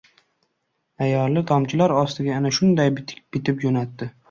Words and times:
Ayoli 1.07 1.43
tomchilar 1.51 1.95
ostiga 1.99 2.33
ana 2.39 2.55
shunday 2.61 2.93
bitik 2.99 3.23
bitib 3.37 3.65
jo‘natdi. 3.69 4.13